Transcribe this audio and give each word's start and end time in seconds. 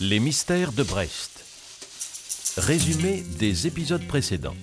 Les 0.00 0.20
mystères 0.20 0.70
de 0.70 0.84
Brest. 0.84 1.44
Résumé 2.56 3.24
des 3.40 3.66
épisodes 3.66 4.06
précédents. 4.06 4.54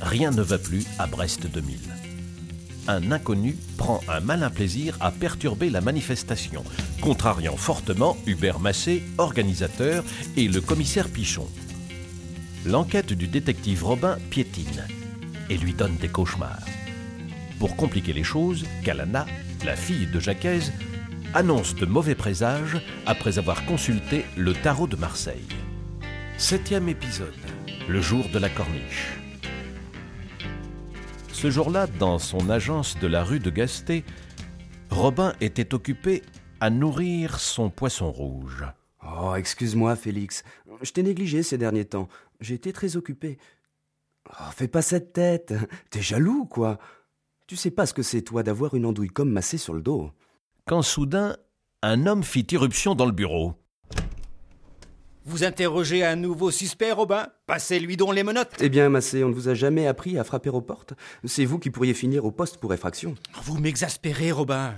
Rien 0.00 0.30
ne 0.30 0.42
va 0.42 0.58
plus 0.58 0.84
à 1.00 1.08
Brest 1.08 1.48
2000. 1.48 1.76
Un 2.86 3.10
inconnu 3.10 3.56
prend 3.76 4.00
un 4.06 4.20
malin 4.20 4.48
plaisir 4.48 4.96
à 5.00 5.10
perturber 5.10 5.70
la 5.70 5.80
manifestation, 5.80 6.62
contrariant 7.00 7.56
fortement 7.56 8.16
Hubert 8.26 8.60
Massé, 8.60 9.02
organisateur, 9.18 10.04
et 10.36 10.46
le 10.46 10.60
commissaire 10.60 11.08
Pichon. 11.08 11.48
L'enquête 12.64 13.12
du 13.12 13.26
détective 13.26 13.82
Robin 13.82 14.18
piétine 14.30 14.86
et 15.50 15.56
lui 15.56 15.74
donne 15.74 15.96
des 15.96 16.08
cauchemars. 16.08 16.64
Pour 17.58 17.74
compliquer 17.74 18.12
les 18.12 18.22
choses, 18.22 18.66
Kalana, 18.84 19.26
la 19.64 19.74
fille 19.74 20.06
de 20.06 20.20
Jacques, 20.20 20.70
annonce 21.34 21.74
de 21.74 21.86
mauvais 21.86 22.14
présages 22.14 22.80
après 23.06 23.38
avoir 23.38 23.64
consulté 23.66 24.24
le 24.36 24.54
tarot 24.54 24.86
de 24.86 24.96
Marseille. 24.96 25.48
Septième 26.38 26.88
épisode, 26.88 27.34
le 27.88 28.00
jour 28.00 28.28
de 28.32 28.38
la 28.38 28.48
corniche. 28.48 29.18
Ce 31.32 31.50
jour-là, 31.50 31.86
dans 31.86 32.18
son 32.18 32.48
agence 32.50 32.98
de 32.98 33.06
la 33.06 33.22
rue 33.22 33.40
de 33.40 33.50
Gasté, 33.50 34.04
Robin 34.90 35.34
était 35.40 35.74
occupé 35.74 36.22
à 36.60 36.70
nourrir 36.70 37.38
son 37.38 37.70
poisson 37.70 38.10
rouge. 38.10 38.64
Oh, 39.04 39.34
excuse-moi, 39.34 39.96
Félix. 39.96 40.44
Je 40.82 40.92
t'ai 40.92 41.02
négligé 41.02 41.42
ces 41.42 41.58
derniers 41.58 41.84
temps. 41.84 42.08
J'ai 42.40 42.54
été 42.54 42.72
très 42.72 42.96
occupé. 42.96 43.38
Oh, 44.30 44.50
fais 44.54 44.68
pas 44.68 44.82
cette 44.82 45.12
tête. 45.12 45.54
T'es 45.90 46.02
jaloux, 46.02 46.46
quoi. 46.46 46.78
Tu 47.46 47.56
sais 47.56 47.70
pas 47.70 47.86
ce 47.86 47.94
que 47.94 48.02
c'est, 48.02 48.22
toi, 48.22 48.42
d'avoir 48.42 48.74
une 48.74 48.86
andouille 48.86 49.08
comme 49.08 49.30
massée 49.30 49.58
sur 49.58 49.74
le 49.74 49.82
dos 49.82 50.10
quand 50.66 50.82
soudain 50.82 51.36
un 51.82 52.06
homme 52.06 52.24
fit 52.24 52.46
irruption 52.50 52.96
dans 52.96 53.06
le 53.06 53.12
bureau. 53.12 53.54
Vous 55.24 55.44
interrogez 55.44 56.04
un 56.04 56.16
nouveau 56.16 56.50
suspect, 56.50 56.92
Robin? 56.92 57.28
Passez-lui 57.46 57.96
donc 57.96 58.14
les 58.14 58.22
menottes 58.22 58.54
Eh 58.60 58.68
bien, 58.68 58.88
Massé, 58.88 59.24
on 59.24 59.28
ne 59.28 59.34
vous 59.34 59.48
a 59.48 59.54
jamais 59.54 59.86
appris 59.86 60.18
à 60.18 60.24
frapper 60.24 60.50
aux 60.50 60.60
portes 60.60 60.94
C'est 61.24 61.44
vous 61.44 61.58
qui 61.58 61.70
pourriez 61.70 61.94
finir 61.94 62.24
au 62.24 62.30
poste 62.30 62.58
pour 62.58 62.74
effraction. 62.74 63.14
Vous 63.42 63.58
m'exaspérez, 63.58 64.32
Robin 64.32 64.74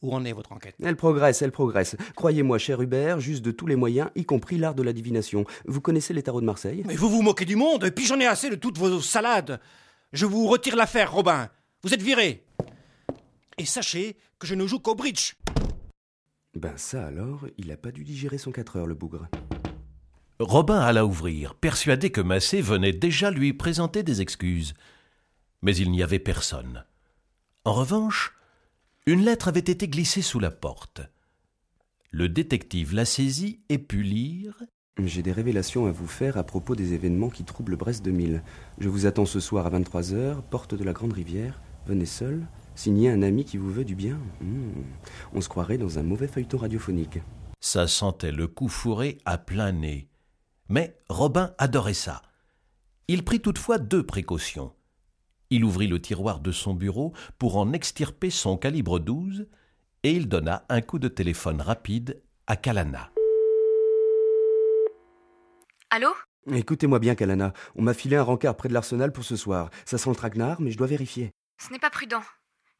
où 0.00 0.14
en 0.14 0.24
est 0.24 0.32
votre 0.32 0.52
enquête? 0.52 0.76
Elle 0.80 0.94
progresse, 0.94 1.42
elle 1.42 1.50
progresse. 1.50 1.96
Croyez-moi, 2.14 2.58
cher 2.58 2.80
Hubert, 2.80 3.18
juste 3.18 3.44
de 3.44 3.50
tous 3.50 3.66
les 3.66 3.74
moyens, 3.74 4.10
y 4.14 4.24
compris 4.24 4.56
l'art 4.56 4.76
de 4.76 4.84
la 4.84 4.92
divination. 4.92 5.44
Vous 5.66 5.80
connaissez 5.80 6.14
les 6.14 6.22
tarots 6.22 6.40
de 6.40 6.46
Marseille? 6.46 6.84
Mais 6.86 6.94
vous 6.94 7.10
vous 7.10 7.20
moquez 7.20 7.44
du 7.44 7.56
monde, 7.56 7.82
et 7.82 7.90
puis 7.90 8.06
j'en 8.06 8.20
ai 8.20 8.26
assez 8.26 8.48
de 8.48 8.54
toutes 8.54 8.78
vos 8.78 9.00
salades. 9.00 9.58
Je 10.12 10.24
vous 10.24 10.46
retire 10.46 10.76
l'affaire, 10.76 11.12
Robin. 11.12 11.48
Vous 11.82 11.92
êtes 11.92 12.00
viré. 12.00 12.44
Et 13.58 13.66
sachez 13.66 14.16
que 14.38 14.46
je 14.46 14.54
ne 14.54 14.66
joue 14.66 14.78
qu'au 14.78 14.94
bridge. 14.94 15.34
Ben 16.54 16.76
ça 16.76 17.06
alors, 17.06 17.46
il 17.58 17.68
n'a 17.68 17.76
pas 17.76 17.90
dû 17.90 18.04
digérer 18.04 18.38
son 18.38 18.52
4 18.52 18.76
heures, 18.76 18.86
le 18.86 18.94
bougre. 18.94 19.28
Robin 20.38 20.78
alla 20.78 21.04
ouvrir, 21.04 21.56
persuadé 21.56 22.10
que 22.10 22.20
Massé 22.20 22.60
venait 22.60 22.92
déjà 22.92 23.32
lui 23.32 23.52
présenter 23.52 24.04
des 24.04 24.20
excuses. 24.20 24.74
Mais 25.62 25.76
il 25.76 25.90
n'y 25.90 26.04
avait 26.04 26.20
personne. 26.20 26.84
En 27.64 27.72
revanche, 27.72 28.36
une 29.06 29.24
lettre 29.24 29.48
avait 29.48 29.58
été 29.58 29.88
glissée 29.88 30.22
sous 30.22 30.38
la 30.38 30.52
porte. 30.52 31.00
Le 32.10 32.28
détective 32.28 32.94
la 32.94 33.04
saisit 33.04 33.60
et 33.68 33.78
put 33.78 34.02
lire 34.02 34.62
J'ai 35.02 35.22
des 35.22 35.32
révélations 35.32 35.86
à 35.86 35.90
vous 35.90 36.06
faire 36.06 36.36
à 36.36 36.44
propos 36.44 36.76
des 36.76 36.94
événements 36.94 37.30
qui 37.30 37.44
troublent 37.44 37.76
Brest 37.76 38.04
2000. 38.04 38.42
Je 38.78 38.88
vous 38.88 39.06
attends 39.06 39.26
ce 39.26 39.40
soir 39.40 39.66
à 39.66 39.70
23h, 39.70 40.42
porte 40.48 40.76
de 40.76 40.84
la 40.84 40.92
Grande 40.92 41.12
Rivière. 41.12 41.60
Venez 41.86 42.06
seul, 42.06 42.46
Signer 42.78 43.10
un 43.10 43.22
ami 43.22 43.44
qui 43.44 43.56
vous 43.56 43.72
veut 43.72 43.84
du 43.84 43.96
bien 43.96 44.20
hmm. 44.40 44.84
On 45.32 45.40
se 45.40 45.48
croirait 45.48 45.78
dans 45.78 45.98
un 45.98 46.04
mauvais 46.04 46.28
feuilleton 46.28 46.58
radiophonique. 46.58 47.18
Ça 47.58 47.88
sentait 47.88 48.30
le 48.30 48.46
coup 48.46 48.68
fourré 48.68 49.18
à 49.24 49.36
plein 49.36 49.72
nez. 49.72 50.08
Mais 50.68 50.96
Robin 51.08 51.52
adorait 51.58 51.92
ça. 51.92 52.22
Il 53.08 53.24
prit 53.24 53.40
toutefois 53.40 53.78
deux 53.78 54.06
précautions. 54.06 54.72
Il 55.50 55.64
ouvrit 55.64 55.88
le 55.88 56.00
tiroir 56.00 56.38
de 56.38 56.52
son 56.52 56.72
bureau 56.72 57.12
pour 57.36 57.56
en 57.56 57.72
extirper 57.72 58.30
son 58.30 58.56
calibre 58.56 59.00
12 59.00 59.48
et 60.04 60.12
il 60.12 60.28
donna 60.28 60.64
un 60.68 60.80
coup 60.80 61.00
de 61.00 61.08
téléphone 61.08 61.60
rapide 61.60 62.22
à 62.46 62.54
Kalana. 62.54 63.10
Allô? 65.90 66.10
Écoutez-moi 66.52 67.00
bien, 67.00 67.16
Kalana. 67.16 67.52
On 67.74 67.82
m'a 67.82 67.92
filé 67.92 68.14
un 68.14 68.22
rencard 68.22 68.56
près 68.56 68.68
de 68.68 68.74
l'arsenal 68.74 69.10
pour 69.10 69.24
ce 69.24 69.34
soir. 69.34 69.68
Ça 69.84 69.98
sent 69.98 70.10
le 70.10 70.14
traquenard, 70.14 70.60
mais 70.60 70.70
je 70.70 70.78
dois 70.78 70.86
vérifier. 70.86 71.32
Ce 71.60 71.72
n'est 71.72 71.80
pas 71.80 71.90
prudent. 71.90 72.22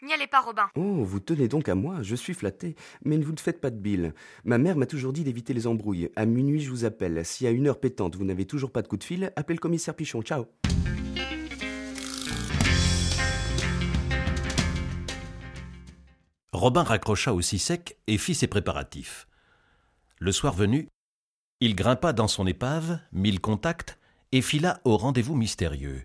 N'y 0.00 0.12
allez 0.12 0.28
pas, 0.28 0.40
Robin. 0.40 0.68
Oh, 0.76 1.02
vous 1.02 1.18
tenez 1.18 1.48
donc 1.48 1.68
à 1.68 1.74
moi, 1.74 2.02
je 2.02 2.14
suis 2.14 2.32
flatté. 2.32 2.76
Mais 3.04 3.18
ne 3.18 3.24
vous 3.24 3.32
ne 3.32 3.40
faites 3.40 3.60
pas 3.60 3.70
de 3.70 3.80
bile. 3.80 4.14
Ma 4.44 4.56
mère 4.56 4.76
m'a 4.76 4.86
toujours 4.86 5.12
dit 5.12 5.24
d'éviter 5.24 5.54
les 5.54 5.66
embrouilles. 5.66 6.10
À 6.14 6.24
minuit, 6.24 6.60
je 6.60 6.70
vous 6.70 6.84
appelle. 6.84 7.24
Si 7.26 7.48
à 7.48 7.50
une 7.50 7.66
heure 7.66 7.80
pétante, 7.80 8.14
vous 8.14 8.24
n'avez 8.24 8.44
toujours 8.44 8.70
pas 8.70 8.82
de 8.82 8.86
coup 8.86 8.96
de 8.96 9.02
fil, 9.02 9.32
appelez 9.34 9.56
le 9.56 9.60
commissaire 9.60 9.96
Pichon. 9.96 10.22
Ciao. 10.22 10.46
Robin 16.52 16.84
raccrocha 16.84 17.34
aussi 17.34 17.58
sec 17.58 17.98
et 18.06 18.18
fit 18.18 18.36
ses 18.36 18.46
préparatifs. 18.46 19.26
Le 20.20 20.30
soir 20.30 20.54
venu, 20.54 20.88
il 21.60 21.74
grimpa 21.74 22.12
dans 22.12 22.28
son 22.28 22.46
épave, 22.46 23.00
mit 23.10 23.32
le 23.32 23.40
contact 23.40 23.98
et 24.30 24.42
fila 24.42 24.80
au 24.84 24.96
rendez-vous 24.96 25.34
mystérieux. 25.34 26.04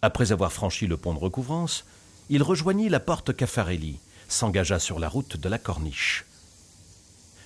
Après 0.00 0.32
avoir 0.32 0.52
franchi 0.52 0.86
le 0.86 0.96
pont 0.96 1.12
de 1.12 1.18
recouvrance, 1.18 1.84
il 2.30 2.42
rejoignit 2.42 2.88
la 2.88 3.00
porte 3.00 3.34
Caffarelli, 3.34 3.98
s'engagea 4.28 4.78
sur 4.78 4.98
la 4.98 5.08
route 5.08 5.36
de 5.36 5.48
la 5.48 5.58
Corniche. 5.58 6.24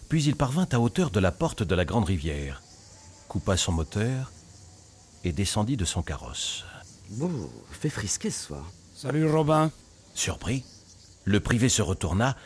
Puis 0.08 0.24
il 0.24 0.36
parvint 0.36 0.68
à 0.72 0.80
hauteur 0.80 1.10
de 1.10 1.20
la 1.20 1.32
porte 1.32 1.62
de 1.62 1.74
la 1.74 1.84
Grande 1.84 2.04
Rivière, 2.04 2.62
coupa 3.28 3.56
son 3.56 3.72
moteur 3.72 4.32
et 5.24 5.32
descendit 5.32 5.76
de 5.76 5.84
son 5.84 6.02
carrosse. 6.02 6.64
Bon, 7.10 7.50
fait 7.70 7.90
frisquer 7.90 8.30
ce 8.30 8.46
soir. 8.46 8.70
Salut 8.94 9.28
Robin. 9.28 9.70
Surpris, 10.14 10.64
le 11.24 11.40
privé 11.40 11.68
se 11.68 11.82
retourna 11.82 12.36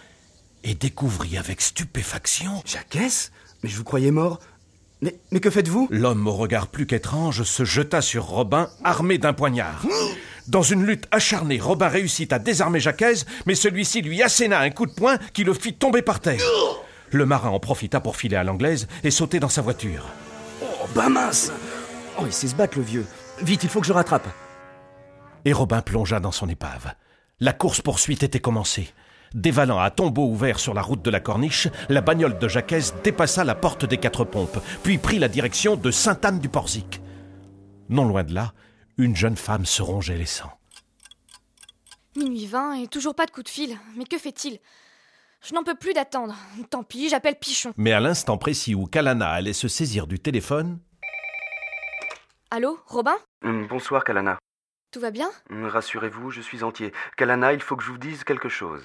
et 0.62 0.74
découvrit 0.74 1.38
avec 1.38 1.60
stupéfaction. 1.60 2.62
Jacques 2.64 2.98
Mais 3.62 3.68
je 3.68 3.76
vous 3.76 3.84
croyais 3.84 4.10
mort. 4.10 4.40
Mais, 5.00 5.18
mais 5.30 5.40
que 5.40 5.50
faites-vous? 5.50 5.88
L'homme 5.90 6.26
au 6.26 6.34
regard 6.34 6.68
plus 6.68 6.86
qu'étrange 6.86 7.42
se 7.42 7.64
jeta 7.64 8.00
sur 8.00 8.24
Robin, 8.24 8.70
armé 8.82 9.18
d'un 9.18 9.32
poignard. 9.32 9.84
Dans 10.48 10.62
une 10.62 10.84
lutte 10.84 11.08
acharnée, 11.10 11.58
Robin 11.58 11.88
réussit 11.88 12.32
à 12.32 12.38
désarmer 12.38 12.78
Jacques, 12.78 13.26
mais 13.46 13.54
celui-ci 13.54 14.02
lui 14.02 14.22
asséna 14.22 14.60
un 14.60 14.70
coup 14.70 14.86
de 14.86 14.92
poing 14.92 15.18
qui 15.32 15.42
le 15.42 15.54
fit 15.54 15.74
tomber 15.74 16.02
par 16.02 16.20
terre. 16.20 16.40
Le 17.10 17.26
marin 17.26 17.50
en 17.50 17.58
profita 17.58 18.00
pour 18.00 18.16
filer 18.16 18.36
à 18.36 18.44
l'anglaise 18.44 18.86
et 19.02 19.10
sauter 19.10 19.40
dans 19.40 19.48
sa 19.48 19.62
voiture. 19.62 20.06
Oh, 20.62 20.86
bah 20.94 21.08
mince 21.08 21.52
Oh, 22.18 22.22
il 22.26 22.32
sait 22.32 22.48
se 22.48 22.54
battre, 22.54 22.78
le 22.78 22.84
vieux. 22.84 23.06
Vite, 23.42 23.64
il 23.64 23.70
faut 23.70 23.80
que 23.80 23.86
je 23.86 23.92
rattrape. 23.92 24.26
Et 25.44 25.52
Robin 25.52 25.82
plongea 25.82 26.20
dans 26.20 26.32
son 26.32 26.48
épave. 26.48 26.94
La 27.40 27.52
course-poursuite 27.52 28.22
était 28.22 28.40
commencée. 28.40 28.88
Dévalant 29.34 29.78
à 29.78 29.90
tombeau 29.90 30.26
ouvert 30.26 30.58
sur 30.58 30.72
la 30.72 30.80
route 30.82 31.02
de 31.02 31.10
la 31.10 31.20
Corniche, 31.20 31.68
la 31.88 32.00
bagnole 32.00 32.38
de 32.38 32.48
Jacques 32.48 32.74
dépassa 33.04 33.44
la 33.44 33.54
porte 33.54 33.84
des 33.84 33.98
quatre 33.98 34.24
pompes, 34.24 34.58
puis 34.82 34.98
prit 34.98 35.18
la 35.18 35.28
direction 35.28 35.76
de 35.76 35.90
Sainte-Anne-du-Porzic. 35.90 37.02
Non 37.88 38.04
loin 38.04 38.24
de 38.24 38.32
là, 38.32 38.52
une 38.98 39.16
jeune 39.16 39.36
femme 39.36 39.66
se 39.66 39.82
rongeait 39.82 40.16
les 40.16 40.26
sangs. 40.26 40.52
Minuit 42.16 42.46
20 42.46 42.74
et 42.74 42.86
toujours 42.88 43.14
pas 43.14 43.26
de 43.26 43.30
coup 43.30 43.42
de 43.42 43.48
fil. 43.48 43.78
Mais 43.96 44.04
que 44.04 44.18
fait-il? 44.18 44.58
Je 45.42 45.54
n'en 45.54 45.62
peux 45.62 45.74
plus 45.74 45.92
d'attendre. 45.92 46.34
Tant 46.70 46.82
pis, 46.82 47.08
j'appelle 47.08 47.38
Pichon. 47.38 47.72
Mais 47.76 47.92
à 47.92 48.00
l'instant 48.00 48.38
précis 48.38 48.74
où 48.74 48.86
Kalana 48.86 49.30
allait 49.30 49.52
se 49.52 49.68
saisir 49.68 50.06
du 50.06 50.18
téléphone. 50.18 50.78
Allô, 52.50 52.80
Robin? 52.86 53.16
Hum, 53.44 53.66
Bonsoir, 53.66 54.02
Kalana. 54.02 54.38
Tout 54.92 55.00
va 55.00 55.10
bien? 55.10 55.30
Hum, 55.50 55.66
Rassurez-vous, 55.66 56.30
je 56.30 56.40
suis 56.40 56.62
entier. 56.62 56.92
Kalana, 57.16 57.52
il 57.52 57.60
faut 57.60 57.76
que 57.76 57.82
je 57.84 57.90
vous 57.90 57.98
dise 57.98 58.24
quelque 58.24 58.48
chose. 58.48 58.82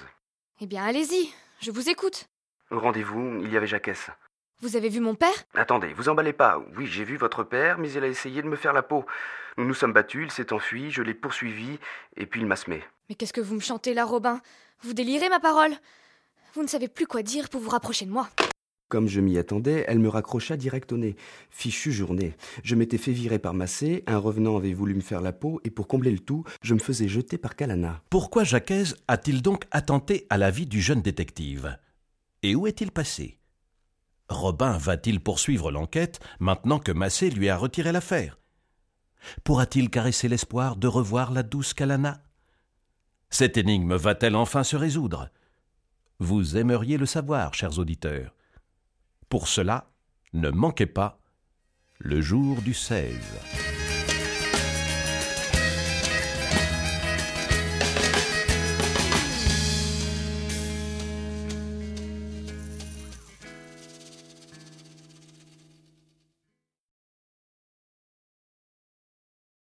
Eh 0.60 0.66
bien, 0.66 0.84
allez-y, 0.84 1.32
je 1.60 1.70
vous 1.70 1.88
écoute. 1.88 2.26
Rendez-vous, 2.70 3.40
il 3.42 3.50
y 3.50 3.56
avait 3.56 3.66
Jacques. 3.66 4.10
Vous 4.62 4.76
avez 4.76 4.90
vu 4.90 5.00
mon 5.00 5.16
père? 5.16 5.34
Attendez, 5.54 5.92
vous 5.92 6.08
emballez 6.08 6.32
pas. 6.32 6.64
Oui, 6.76 6.86
j'ai 6.86 7.02
vu 7.02 7.16
votre 7.16 7.42
père, 7.42 7.78
mais 7.78 7.90
il 7.90 8.04
a 8.04 8.06
essayé 8.06 8.42
de 8.42 8.46
me 8.46 8.54
faire 8.54 8.72
la 8.72 8.84
peau. 8.84 9.04
Nous 9.58 9.66
nous 9.66 9.74
sommes 9.74 9.92
battus, 9.92 10.26
il 10.26 10.30
s'est 10.30 10.52
enfui, 10.52 10.92
je 10.92 11.02
l'ai 11.02 11.14
poursuivi, 11.14 11.80
et 12.16 12.26
puis 12.26 12.42
il 12.42 12.46
m'a 12.46 12.54
semé. 12.54 12.80
Mais 13.08 13.16
qu'est-ce 13.16 13.32
que 13.32 13.40
vous 13.40 13.56
me 13.56 13.60
chantez 13.60 13.92
là, 13.92 14.04
Robin? 14.04 14.40
Vous 14.82 14.94
délirez, 14.94 15.28
ma 15.28 15.40
parole? 15.40 15.72
Vous 16.54 16.62
ne 16.62 16.68
savez 16.68 16.86
plus 16.86 17.08
quoi 17.08 17.24
dire 17.24 17.48
pour 17.48 17.60
vous 17.60 17.70
rapprocher 17.70 18.06
de 18.06 18.12
moi. 18.12 18.28
Comme 18.88 19.08
je 19.08 19.20
m'y 19.20 19.36
attendais, 19.36 19.84
elle 19.88 19.98
me 19.98 20.08
raccrocha 20.08 20.56
direct 20.56 20.92
au 20.92 20.96
nez. 20.96 21.16
Fichue 21.50 21.90
journée. 21.90 22.36
Je 22.62 22.76
m'étais 22.76 22.98
fait 22.98 23.10
virer 23.10 23.40
par 23.40 23.54
Massé, 23.54 24.04
un 24.06 24.18
revenant 24.18 24.56
avait 24.56 24.74
voulu 24.74 24.94
me 24.94 25.00
faire 25.00 25.22
la 25.22 25.32
peau, 25.32 25.60
et 25.64 25.70
pour 25.70 25.88
combler 25.88 26.12
le 26.12 26.20
tout, 26.20 26.44
je 26.62 26.74
me 26.74 26.78
faisais 26.78 27.08
jeter 27.08 27.36
par 27.36 27.56
Calana. 27.56 28.00
Pourquoi 28.10 28.44
Jacques 28.44 28.94
a-t-il 29.08 29.42
donc 29.42 29.64
attenté 29.72 30.28
à 30.30 30.38
la 30.38 30.52
vie 30.52 30.66
du 30.66 30.80
jeune 30.80 31.02
détective? 31.02 31.76
Et 32.44 32.54
où 32.54 32.68
est-il 32.68 32.92
passé? 32.92 33.40
Robin 34.32 34.76
va-t-il 34.78 35.20
poursuivre 35.20 35.70
l'enquête 35.70 36.20
maintenant 36.40 36.78
que 36.78 36.92
Massé 36.92 37.30
lui 37.30 37.48
a 37.48 37.56
retiré 37.56 37.92
l'affaire? 37.92 38.38
Pourra-t-il 39.44 39.90
caresser 39.90 40.28
l'espoir 40.28 40.76
de 40.76 40.88
revoir 40.88 41.32
la 41.32 41.42
douce 41.42 41.74
Kalana? 41.74 42.22
Cette 43.30 43.56
énigme 43.56 43.94
va-t-elle 43.94 44.36
enfin 44.36 44.64
se 44.64 44.76
résoudre? 44.76 45.30
Vous 46.18 46.56
aimeriez 46.56 46.98
le 46.98 47.06
savoir, 47.06 47.54
chers 47.54 47.78
auditeurs. 47.78 48.34
Pour 49.28 49.48
cela, 49.48 49.90
ne 50.32 50.50
manquez 50.50 50.86
pas 50.86 51.18
le 51.98 52.20
jour 52.20 52.62
du 52.62 52.74
16. 52.74 53.14